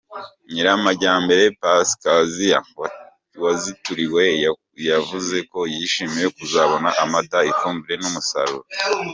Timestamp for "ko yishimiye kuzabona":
5.51-6.89